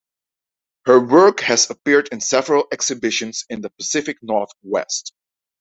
Her 0.87 0.99
work 0.99 1.41
has 1.41 1.69
appeared 1.69 2.09
in 2.11 2.21
several 2.21 2.65
exhibitions 2.71 3.45
in 3.51 3.61
the 3.61 3.69
Pacific 3.69 4.17
Northwest. 4.23 5.13